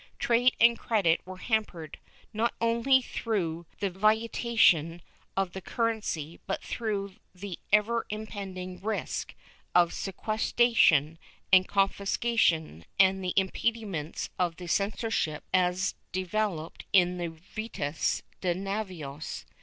Trade 0.17 0.55
and 0.59 0.79
credit 0.79 1.21
were 1.27 1.37
hampered, 1.37 1.99
not 2.33 2.55
only 2.59 3.03
through 3.03 3.67
the 3.81 3.91
vitiation 3.91 4.99
of 5.37 5.51
the 5.53 5.61
currency 5.61 6.39
but 6.47 6.63
through 6.63 7.17
the 7.35 7.59
ever 7.71 8.07
impending 8.09 8.81
risk 8.81 9.35
of 9.75 9.93
sequestration 9.93 11.19
and 11.53 11.67
confiscation, 11.67 12.83
and 12.97 13.23
the 13.23 13.35
impediments 13.37 14.31
of 14.39 14.55
the 14.55 14.65
censor 14.65 15.11
ship 15.11 15.43
as 15.53 15.93
developed 16.11 16.83
in 16.91 17.19
the 17.19 17.27
visitas 17.27 18.23
de 18.41 18.55
navios. 18.55 19.45